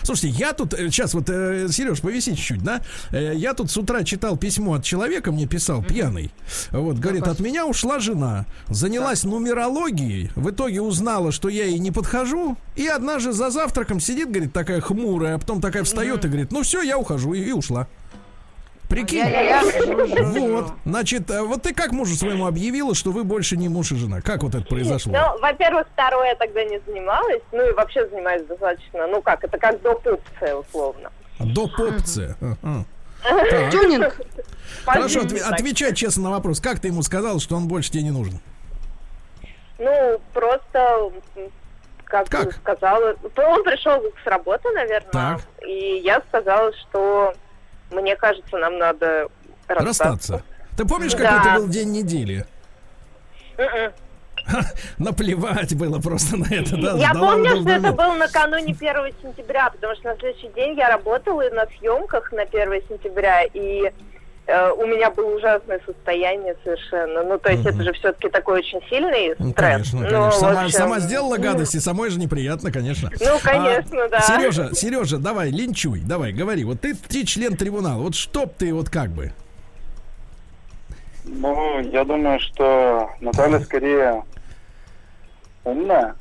[0.02, 2.82] Слушайте, я тут, сейчас вот, Сереж, повиси чуть-чуть, да?
[3.10, 6.30] Э, Я тут с утра читал письмо от человека, мне писал, пьяный.
[6.70, 11.90] Вот, говорит, от меня ушла жена, занялась нумерологией, в итоге узнала, что я ей не
[11.90, 16.52] подхожу, и однажды за завтраком сидит, говорит, такая хмурая, а потом такая встает и говорит,
[16.52, 17.88] ну все, я ухожу, и, и ушла.
[18.88, 19.22] Прикинь.
[19.24, 20.46] Жу, жу.
[20.46, 23.96] Вот, значит, э, вот ты как мужу своему объявила, что вы больше не муж и
[23.96, 24.22] жена?
[24.22, 25.12] Как вот это произошло?
[25.12, 29.58] Ну, во-первых, второе я тогда не занималась, ну и вообще занимаюсь достаточно, ну как, это
[29.58, 31.10] как допупция условно.
[31.38, 31.70] До.
[31.76, 32.84] Ага.
[33.22, 33.70] Так.
[33.72, 34.20] Тюнинг.
[34.84, 36.60] Хорошо, отвечай честно на вопрос.
[36.60, 38.40] Как ты ему сказал, что он больше тебе не нужен?
[39.78, 41.12] Ну, просто,
[42.04, 42.52] как, Как?
[42.54, 45.40] сказала, он пришел с работы, наверное, Так.
[45.64, 47.34] и я сказала, что
[47.90, 49.28] мне кажется, нам надо
[49.68, 49.84] расстаться.
[50.04, 50.42] Расстаться.
[50.76, 51.18] Ты помнишь, Да.
[51.18, 52.46] какой это был день недели?
[53.56, 53.92] Мгм.
[54.98, 56.92] Наплевать было просто на это, да?
[56.96, 61.42] Я помню, что это было накануне 1 сентября, потому что на следующий день я работала
[61.50, 63.92] на съемках на 1 сентября, и
[64.48, 67.22] у меня было ужасное состояние совершенно.
[67.22, 69.54] Ну, то есть это же все-таки такой очень сильный Ну, стресс.
[69.54, 70.30] конечно, Ну, конечно.
[70.30, 73.10] в Сама, общем, сама сделала гадость, и самой же неприятно, конечно.
[73.20, 74.20] Ну, конечно, да.
[74.22, 76.64] Сережа, Сережа, давай, линчуй, давай, говори.
[76.64, 79.32] Вот ты, ты член трибунала, вот что б ты вот как бы?
[81.24, 84.24] Ну, я думаю, что Наталья скорее
[85.64, 86.14] умная,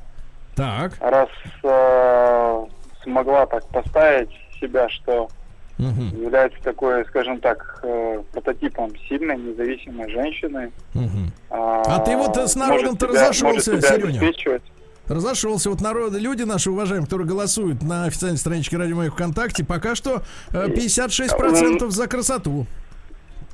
[0.55, 0.91] Так.
[0.99, 1.29] раз
[1.63, 2.65] э,
[3.03, 5.29] смогла так поставить себя, что
[5.77, 10.71] Мгм, является такой, скажем так, э, прототипом сильной, независимой женщины.
[10.93, 11.31] мгм.
[11.51, 14.63] А, А ты вот, э, с народом-то разошелся, обеспечивать.
[15.07, 19.95] Разошелся вот народ, люди наши уважаемые, которые голосуют на официальной страничке Радио Маяк ВКонтакте, пока
[19.95, 22.65] что э, 56% за красоту.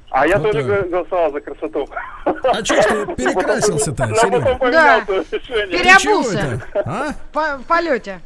[0.09, 0.89] А я Вот тоже так.
[0.89, 1.87] голосовал за красоту.
[2.25, 4.57] А что ж ты перекрасился-то, Серега?
[4.61, 5.01] Да.
[5.05, 6.61] Переобулся.
[6.85, 7.13] А?
[7.33, 8.19] В полете.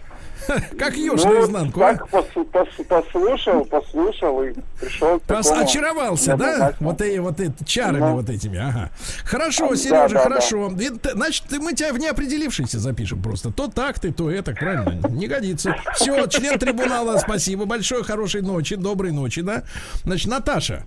[0.79, 1.93] Как еж Ну, наизнанку, а?
[1.95, 6.73] так пос- пос- послушал, послушал и пришел к Пос- такому очаровался, да?
[6.79, 8.13] Вот, и, вот эти чарами Да.
[8.13, 8.89] вот этими, ага.
[9.25, 10.71] Хорошо, Сережа, да, хорошо.
[10.79, 13.51] И Значит, мы тебя в неопределившийся запишем просто.
[13.51, 15.07] То так ты, то это, правильно?
[15.09, 15.75] Не годится.
[15.95, 19.63] Все, член трибунала, спасибо большое, хорошей ночи, доброй ночи, да?
[20.03, 20.85] Значит, Наташа,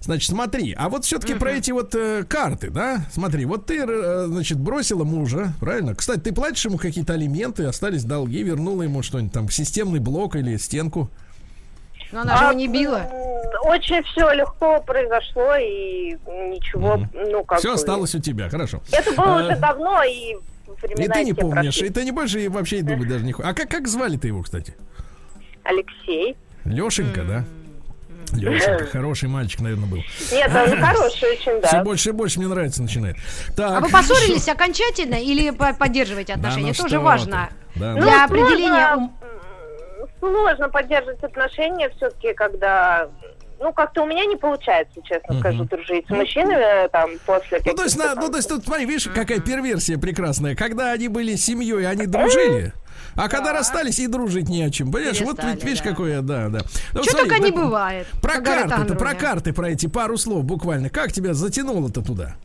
[0.00, 3.04] Значит, смотри, а вот все-таки про эти вот э, карты, да?
[3.12, 5.94] Смотри, вот ты, э, значит, бросила мужа, правильно?
[5.94, 10.56] Кстати, ты платишь ему какие-то алименты, остались долги, вернула ему что-нибудь там, системный блок или
[10.56, 11.10] стенку?
[12.12, 13.08] Но она же его не била.
[13.64, 16.16] Очень все легко произошло, и
[16.50, 17.10] ничего, Мгм.
[17.12, 18.80] ну, как Все бы- осталось у тебя, хорошо.
[18.90, 20.34] Это было А, уже давно, и
[20.82, 21.86] времена И ты не помнишь, прошли.
[21.88, 23.50] и ты не больше и вообще и думать даже не хочешь.
[23.50, 24.74] А как, как звали ты его, кстати?
[25.62, 26.36] Алексей.
[26.64, 27.44] Лешенька, да?
[28.32, 29.98] Лешенька, хороший мальчик, наверное, был.
[30.32, 31.84] Нет, он хороший очень, Все да.
[31.84, 33.16] больше и больше мне нравится начинает.
[33.56, 36.66] Так, А вы поссорились окончательно или по- поддерживаете Да отношения?
[36.66, 37.48] ну Это тоже что важно.
[37.76, 39.10] Да, Ну, Для сложно, определения м,
[40.18, 43.08] Сложно поддерживать отношения все-таки, когда...
[43.58, 45.40] Ну, как-то у меня не получается, честно Мгм.
[45.40, 48.86] скажу, дружить с мужчинами там после Ну, то есть, на- ну, то есть, тут, смотри,
[48.86, 50.54] видишь, какая перверсия прекрасная.
[50.54, 52.72] Когда они были семьей, они дружили,
[53.14, 54.90] а когда расстались, и дружить не о чем.
[54.90, 55.90] Понимаешь, вот Перестали, ведь, видишь, да.
[55.90, 56.60] какое, да, да.
[56.92, 58.06] Ну, Что смотри, только не да, бывает.
[58.22, 60.90] Про карты-то, про карты, про эти пару слов буквально.
[60.90, 62.36] Как тебя затянуло-то туда?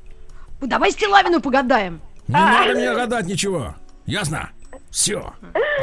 [0.61, 2.01] Давай Стилавину погадаем.
[2.27, 3.75] Не надо мне гадать ничего.
[4.05, 4.49] Ясно?
[4.89, 5.33] Все.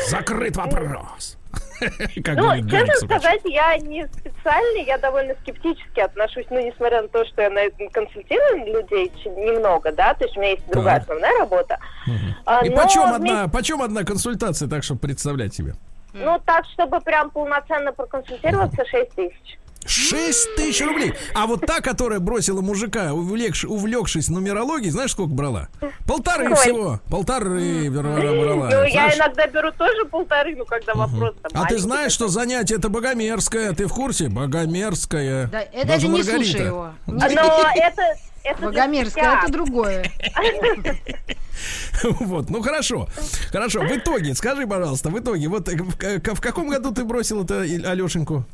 [0.09, 1.37] Закрыт вопрос.
[2.25, 7.25] Как Ну, честно сказать, я не специально, я довольно скептически отношусь, ну, несмотря на то,
[7.25, 11.03] что я на этом консультирую людей немного, да, то есть у меня есть другая Так.
[11.11, 11.79] основная работа.
[12.47, 15.75] А, И почем вместе- одна, почем одна консультация, так, чтобы представлять себе?
[16.13, 19.59] Ну, так, чтобы прям полноценно проконсультироваться, 6 тысяч.
[19.87, 21.13] 6 тысяч рублей.
[21.35, 25.69] А вот та, которая бросила мужика, увлекш- увлекшись нумерологией, знаешь, сколько брала?
[26.07, 26.57] Полторы Ой.
[26.57, 27.01] всего.
[27.09, 28.69] Полторы брала.
[28.71, 32.77] Ну, я иногда беру тоже полторы, ну, когда вопрос там А ты знаешь, что занятие
[32.77, 33.73] это богомерзкое?
[33.73, 34.29] Ты в курсе?
[34.29, 35.47] Богомерзкое.
[35.49, 36.93] Да, это, Даже это не слушай его.
[37.07, 37.19] такой.
[37.19, 37.27] Но
[37.77, 38.03] это...
[38.45, 40.11] это Богомерзкое, это другое.
[42.21, 43.07] Вот, ну хорошо.
[43.53, 43.83] Хорошо.
[43.83, 47.45] В итоге, скажи, пожалуйста, в итоге, вот э, в, к- в каком году ты бросил
[47.45, 48.45] это Алешеньку?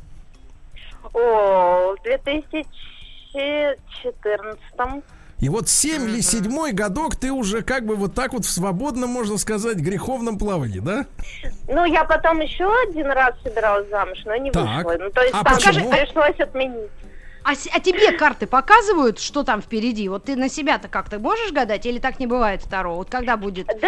[1.13, 5.03] О, в 2014
[5.39, 9.09] И вот 7 или 7 годок ты уже как бы вот так вот в свободном,
[9.09, 11.05] можно сказать, греховном плавании, да?
[11.67, 14.85] Ну, я потом еще один раз собиралась замуж, но не Так.
[14.85, 14.97] вышла.
[14.99, 15.89] Ну, то есть А там почему?
[15.91, 16.91] пришлось отменить.
[17.43, 20.07] А, а тебе карты показывают, что там впереди?
[20.09, 22.97] Вот ты на себя-то как-то можешь гадать, или так не бывает второго?
[22.97, 23.67] Вот когда будет?
[23.67, 23.87] Да,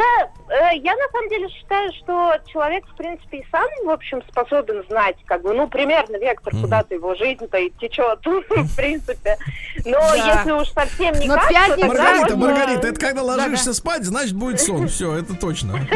[0.49, 4.83] э, я на самом деле считаю, что человек, в принципе, и сам, в общем, способен
[4.89, 9.37] знать, как бы, ну, примерно вектор, куда-то его жизнь-то и течет, в принципе.
[9.85, 10.15] Но Да.
[10.39, 14.33] если уж совсем Но никак, то пятница- Маргарита, можно- Маргарита, это когда ложишься спать, значит
[14.33, 14.87] будет сон.
[14.87, 15.77] Все, это точно.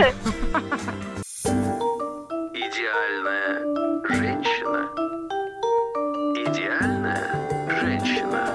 [2.54, 3.64] Идеальная
[4.10, 4.90] женщина.
[8.06, 8.54] Женщина.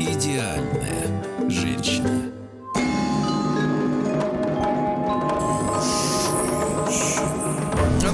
[0.00, 2.15] Идеальная женщина.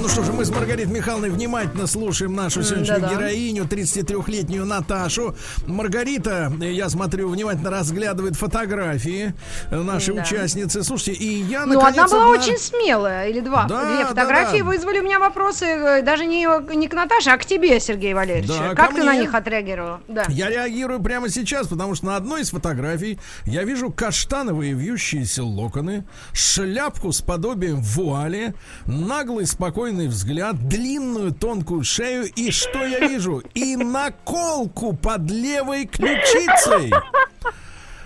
[0.02, 3.14] Ну что же, мы с Маргаритой Михайловной внимательно слушаем нашу сегодняшнюю да-да.
[3.14, 5.36] героиню, 33-летнюю Наташу.
[5.68, 9.32] Маргарита, э, я смотрю, внимательно разглядывает фотографии
[9.70, 10.22] э, нашей Да.
[10.22, 10.82] участницы.
[10.82, 13.66] Слушайте, и я Ну, одна была одна- очень смелая, или два.
[13.68, 14.64] Да, Две да, фотографии да.
[14.64, 18.48] вызвали у меня вопросы э, даже не, не к Наташе, а к тебе, Сергей Валерьевич.
[18.50, 19.20] Да, как ты на мне.
[19.20, 19.98] них отреагировал?
[20.08, 20.24] Да.
[20.28, 26.04] Я реагирую прямо сейчас, потому что на одной из фотографий я вижу каштановые вьющиеся локоны,
[26.32, 28.54] шляпку с подобием вуали,
[28.86, 33.42] наглый спокойный взгляд, длинную тонкую шею и что я вижу?
[33.54, 36.92] И наколку под левой ключицей.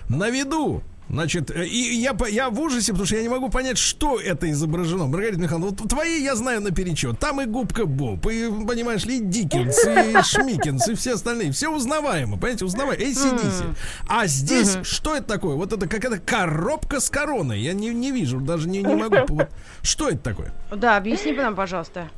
[0.09, 0.83] На виду.
[1.09, 4.19] Значит, э, и я, по- я в ужасе, потому что я не могу понять, что
[4.19, 5.07] это изображено.
[5.07, 7.19] Маргарита Михайловна, вот твои я знаю наперечет.
[7.21, 11.53] Там и губка Боб, и, понимаешь ли, и Диккенс, и Шмикенс, и все остальные.
[11.53, 13.01] Все узнаваемо, понимаете, узнаваемо.
[13.03, 13.77] ACDC.
[14.09, 15.55] А здесь что это такое?
[15.55, 17.61] Вот это какая-то коробка с короной.
[17.61, 19.17] Я не, не вижу, даже не, не могу.
[19.29, 19.49] вот
[19.83, 20.53] Что это такое?
[20.73, 22.09] Да, объясни нам, пожалуйста.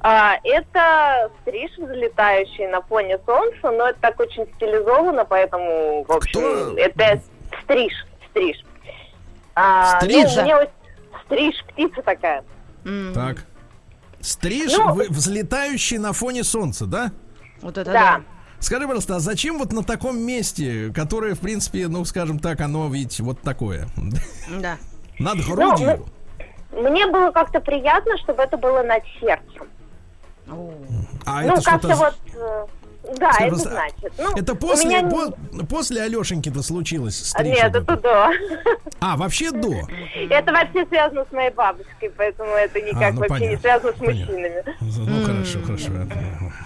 [0.00, 6.40] А, это стриж, взлетающий на фоне солнца, но это так очень стилизовано, поэтому, в общем,
[6.40, 6.78] Кто?
[6.78, 7.20] это
[7.64, 7.92] стриж,
[8.30, 8.56] стриж.
[9.54, 10.36] А, ну, Стриж?
[10.36, 10.70] мне вот
[11.24, 12.44] стриж, птица такая.
[13.14, 13.44] Так.
[14.20, 17.10] Стриж, Ну- вы- взлетающий на фоне солнца, да?
[17.62, 18.16] Вот это Да.
[18.18, 18.22] да.
[18.58, 22.88] Скажи, пожалуйста, а зачем вот на таком месте, которое, в принципе, ну, скажем так, оно
[22.88, 23.86] ведь вот такое,
[24.60, 24.76] Да.
[25.18, 26.06] над грудью?
[26.72, 29.68] Мне было как-то приятно, чтобы это было над сердцем.
[31.24, 32.14] А ну, это как-то что-то...
[32.34, 32.70] вот...
[33.08, 34.12] э, Да, Скажи, это значит.
[34.18, 37.20] Ну, это после, меня не- по- после Алешеньки-то случилось?
[37.34, 38.30] А, стриж Нет, это до.
[39.00, 39.74] А, вообще до?
[40.30, 43.96] Это вообще связано с моей бабушкой, поэтому это никак ну, вообще не понятно, связано с
[43.96, 44.32] понятно.
[44.32, 44.64] мужчинами.
[44.80, 45.90] Ну, хорошо, хорошо.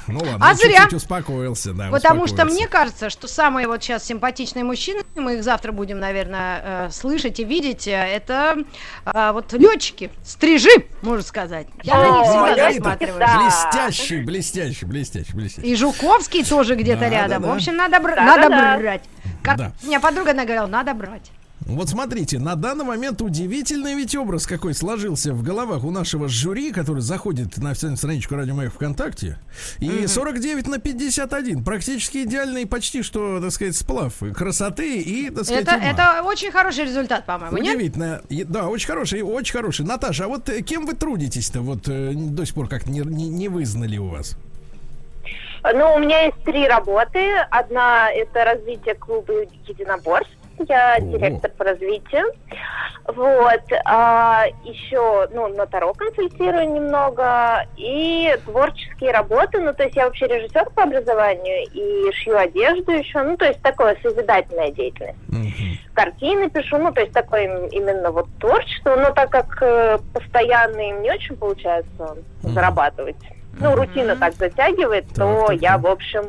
[0.06, 0.88] Ну, ладно, А зря.
[0.92, 2.54] успокоился, да, Потому что успокоился.
[2.54, 7.40] мне кажется, что самые вот сейчас симпатичные мужчины, мы их завтра будем, наверное, э, слышать
[7.40, 8.56] и видеть, э, это
[9.04, 10.70] а, вот летчики, стрижи,
[11.02, 11.66] можно сказать.
[11.82, 13.18] Я на них О, всегда засматриваюсь.
[13.18, 13.40] да.
[13.42, 15.68] Блестящий, блестящий, блестящий, блестящий.
[15.68, 17.42] И Жуковский тоже где-то Да, рядом.
[17.42, 17.52] да, да.
[17.52, 18.48] В общем, надо, бр- Да-да-да.
[18.48, 19.02] надо брать.
[19.42, 19.72] Как Да.
[19.82, 21.30] у меня подруга она говорила, надо брать.
[21.66, 26.72] Вот смотрите, на данный момент удивительный ведь образ какой сложился в головах у нашего жюри,
[26.72, 29.38] который заходит на официальную страничку Радио Маяк ВКонтакте.
[29.78, 35.62] И 49 на 50 практически идеальный почти что, так сказать, сплав красоты и, так сказать,
[35.64, 35.84] Это, ума.
[35.84, 37.76] это очень хороший результат, по-моему, нет?
[37.76, 38.22] Удивительно.
[38.30, 39.84] И- Да, очень хороший, очень хороший.
[39.86, 41.60] Наташа, а вот э, кем вы трудитесь-то?
[41.60, 44.36] Вот э, до сих пор как не, не, не вызнали у вас.
[45.62, 47.20] Ну, у меня есть три работы.
[47.50, 49.32] Одна– это развитие клуба
[49.66, 50.32] единоборств.
[50.68, 51.00] Я О.
[51.00, 52.24] директор по развитию.
[53.06, 53.62] Вот.
[53.86, 57.64] А еще, ну, на Таро консультирую немного.
[57.76, 59.58] И творческие работы.
[59.58, 63.22] Ну, то есть я вообще режиссер по образованию и шью одежду еще.
[63.22, 65.18] Ну, то есть такое созидательная деятельность.
[65.28, 65.78] Мгм.
[65.94, 68.96] Картины пишу, ну, то есть такое им- именно вот творчество.
[68.96, 72.52] Но так как э, постоянно им не очень получается Мгм.
[72.52, 73.16] зарабатывать,
[73.58, 75.82] ну, рутина так затягивает, то так, я, так.
[75.82, 76.22] в общем,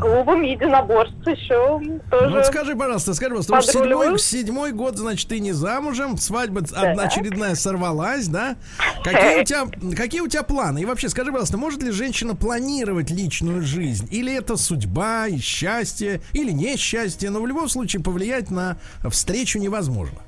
[0.00, 2.26] клубом единоборств еще тоже...
[2.26, 7.04] Ну, вот скажи, пожалуйста, скажи, пожалуйста, седьмой, седьмой год, значит, ты не замужем, свадьба одна
[7.04, 8.56] очередная сорвалась, да?
[9.02, 10.80] Какие у тебя, какие у тебя планы?
[10.80, 14.08] И вообще, скажи, пожалуйста, может ли женщина планировать личную жизнь?
[14.10, 18.76] Или это судьба и счастье, или несчастье, но в любом случае повлиять на
[19.08, 20.18] встречу невозможно?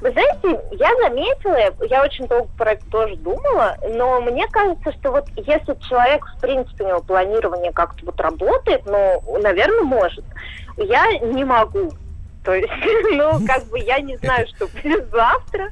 [0.00, 5.10] Вы знаете, я заметила, я очень долго про это тоже думала, но мне кажется, что
[5.12, 10.24] вот если человек, в принципе, у него планирование как-то вот работает, ну, наверное, может.
[10.76, 11.92] Я не могу.
[12.44, 12.72] То есть,
[13.12, 15.70] ну, как бы я не знаю, что будет завтра,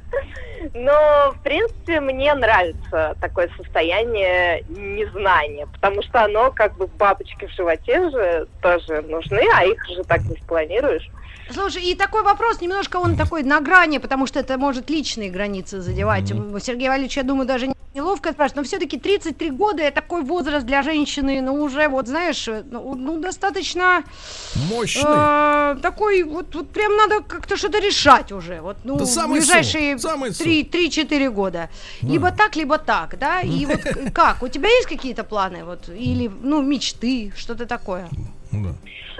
[0.73, 7.53] но, в принципе, мне нравится такое состояние незнания, потому что оно как бы бабочки в
[7.53, 11.09] животе же тоже нужны, а их же так не спланируешь.
[11.49, 15.81] Слушай, и такой вопрос, немножко он такой на грани, потому что это может личные границы
[15.81, 16.31] задевать.
[16.31, 20.21] М, Сергей Валерьевич, я думаю, даже не неловко спрашивать, но все-таки 33 года это такой
[20.21, 24.03] возраст для женщины, ну уже вот знаешь, ну, ну, достаточно
[24.69, 25.03] Мощный.
[25.05, 29.99] э, такой вот, вот прям надо как-то что-то решать уже, вот ну Да в ближайшие
[29.99, 30.47] сок, самый сок.
[30.47, 31.69] 3-4 года,
[32.01, 33.81] либо так, либо так, да, и вот
[34.13, 38.07] как, у тебя есть какие-то планы, вот или ну мечты, что-то такое?
[38.51, 38.69] Да.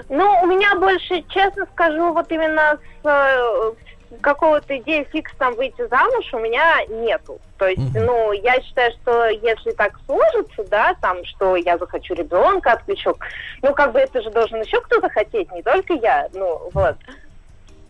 [0.08, 3.72] Ну, у меня больше, честно скажу, вот именно с э,
[4.20, 7.38] какого-то идеи фикс там выйти замуж у меня нету.
[7.58, 8.06] То есть, Мгм.
[8.06, 13.18] ну, я считаю, что если так сложится, да, там, что я захочу ребенка от плечок,
[13.62, 16.96] ну, как бы это же должен еще кто-то хотеть, не только я, ну, вот.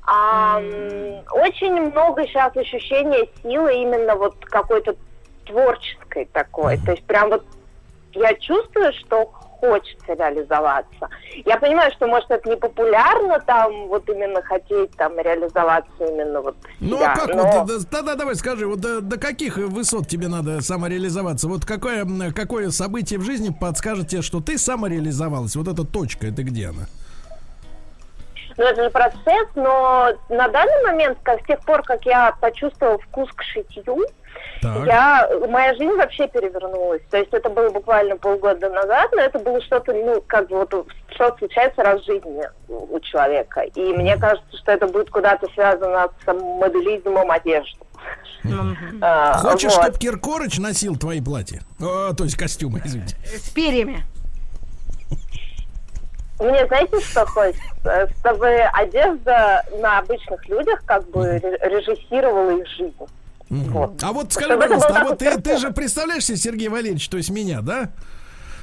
[0.05, 0.59] А,
[1.31, 4.97] очень много сейчас ощущения силы именно вот какой-то
[5.47, 6.77] творческой такой.
[6.79, 7.45] То есть прям вот
[8.13, 9.33] я чувствую, что
[9.72, 11.09] хочется реализоваться.
[11.44, 16.57] Я понимаю, что, может, это не популярно там вот именно хотеть там реализоваться именно вот
[16.81, 20.09] Ну себя, а как но- вот, да- тогда давай скажи, вот до, до каких высот
[20.09, 21.46] тебе надо самореализоваться?
[21.46, 25.55] Вот какое, какое событие в жизни подскажет тебе, что ты самореализовалась?
[25.55, 26.87] Вот эта точка, это где она?
[28.59, 32.98] Ну, это же процесс, но на данный момент, как с тех пор, как я почувствовала
[32.98, 34.05] вкус к шитью,
[34.61, 34.87] Так.
[34.87, 37.03] я, моя жизнь вообще перевернулась.
[37.11, 40.87] То есть это было буквально полгода назад, но это было что-то, ну, как бы вот
[41.15, 43.62] что случается раз в жизни у человека.
[43.62, 47.79] И мне кажется, что это будет куда-то связано с моделизмом одежды.
[49.01, 49.83] А, Хочешь, вот.
[49.83, 51.61] чтобы Киркорыч носил твои платья?
[51.81, 53.17] О, то есть костюмы, извините.
[53.25, 54.05] С перьями.
[56.41, 58.09] Мне знаете, что хочется?
[58.19, 62.97] Чтобы одежда на обычных людях как бы ре- режиссировала их жизнь.
[63.53, 64.03] Вот.
[64.03, 67.19] А вот скажи, Чтобы пожалуйста, а вот ты, ты же представляешь себе Сергей Валерьевич, то
[67.19, 67.93] есть меня, да?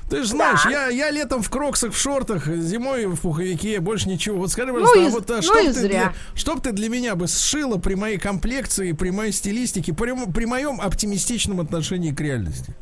[0.10, 0.71] Ты же знаешь, Да.
[0.71, 4.39] я, я летом в кроксах, в шортах, зимой в пуховике, больше ничего.
[4.39, 6.89] Вот скажи, пожалуйста, Ну а вот а ну что ты для, что б ты для
[6.89, 12.19] меня бы сшила при моей комплекции, при моей стилистике, при, при моем оптимистичном отношении к
[12.19, 12.73] реальности?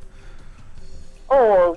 [1.27, 1.75] О,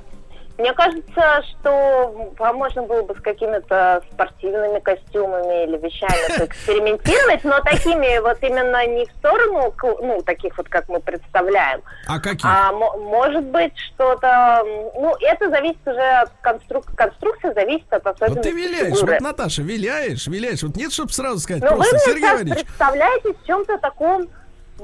[0.61, 7.61] мне кажется, что м, можно было бы с какими-то спортивными костюмами или вещами поэкспериментировать, но
[7.61, 12.43] такими вот именно не в сторону, ну, таких вот, как мы представляем, А какие?
[12.51, 14.63] а мо- может быть что-то,
[14.95, 16.85] ну, это зависит уже от конструк...
[16.95, 19.13] конструкции, зависит от Вот особенностей ты виляешь, фигуры.
[19.15, 20.63] вот Наташа, виляешь, виляешь.
[20.63, 24.29] Вот нет, чтобы сразу сказать Но вы просто, мне Сергей Валерьевич, представляете в чем-то таком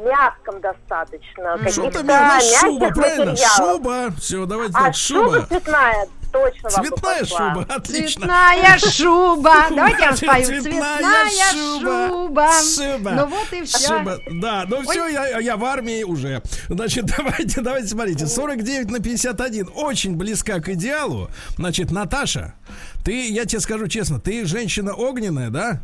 [0.04, 3.30] мягком достаточно, меня шуба, мягких правильно?
[3.32, 3.56] материалов.
[3.56, 5.46] Шуба, все, давайте А так, шуба шуба.
[5.46, 8.20] цветная, точно Цветная шуба, отлично.
[8.26, 9.54] Цветная шуба.
[9.70, 10.44] Давайте я спою.
[10.44, 12.08] Цветная Цветная шуба.
[12.08, 12.48] шуба.
[12.62, 13.10] Шуба.
[13.12, 13.88] Ну вот и все.
[13.98, 14.18] Шуба.
[14.30, 16.42] Да, ну все, я, я в армии уже.
[16.68, 18.26] Значит, давайте, давайте смотрите.
[18.26, 19.70] 49 на 51.
[19.74, 21.30] Очень близка к идеалу.
[21.56, 22.54] Значит, Наташа,
[23.04, 25.80] ты, я тебе скажу честно, ты женщина огненная, да?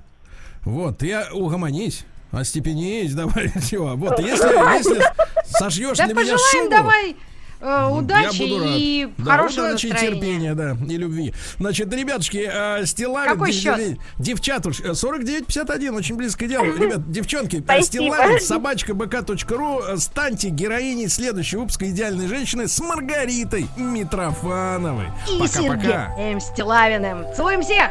[0.65, 2.05] Вот, я угомонись.
[2.33, 3.95] Остепенись, давай, все.
[3.97, 5.03] Вот, если, если
[5.47, 6.71] сошьешь Да для меня шубу...
[6.71, 7.17] давай
[7.61, 8.43] э, удачи
[8.79, 10.17] и Да, хорошего удачи и настроения.
[10.21, 11.35] терпения, да, и любви.
[11.61, 13.77] Значит, ребятушки, э, Стилавин, Какой дев- счет?
[13.79, 16.65] дев- девчатуш, э, 49-51, очень близко к делу.
[16.75, 17.83] Ребят, девчонки, э.
[17.83, 25.07] Стилавин, собачка бк.ру, э, станьте героиней следующего выпуска «Идеальной женщины» с Маргаритой Митрофановой.
[25.31, 26.15] И Пока-пока.
[26.17, 27.27] Сергеем Стилавиным.
[27.37, 27.91] Целуем всех!